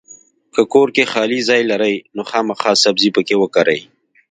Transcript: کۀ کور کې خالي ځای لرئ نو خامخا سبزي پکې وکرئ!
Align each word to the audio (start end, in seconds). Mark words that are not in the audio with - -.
کۀ 0.53 0.63
کور 0.73 0.87
کې 0.95 1.03
خالي 1.11 1.39
ځای 1.49 1.61
لرئ 1.71 1.95
نو 2.15 2.21
خامخا 2.29 2.71
سبزي 2.83 3.09
پکې 3.15 3.35
وکرئ! 3.41 3.79